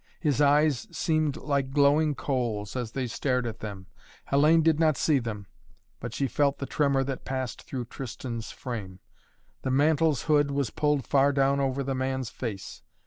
His 0.19 0.41
eyes 0.41 0.87
seemed 0.91 1.37
like 1.37 1.69
glowing 1.69 2.15
coals, 2.15 2.75
as 2.75 2.93
they 2.93 3.05
stared 3.05 3.45
at 3.45 3.59
them. 3.59 3.85
Hellayne 4.31 4.63
did 4.63 4.79
not 4.79 4.97
see 4.97 5.19
them, 5.19 5.45
but 5.99 6.11
she 6.11 6.27
felt 6.27 6.57
the 6.57 6.65
tremor 6.65 7.03
that 7.03 7.23
passed 7.23 7.61
through 7.61 7.85
Tristan's 7.85 8.49
frame. 8.49 8.99
The 9.61 9.69
mantle's 9.69 10.23
hood 10.23 10.49
was 10.49 10.71
pulled 10.71 11.05
far 11.05 11.31
down 11.31 11.59
over 11.59 11.83
the 11.83 11.93
man's 11.93 12.31
face. 12.31 12.81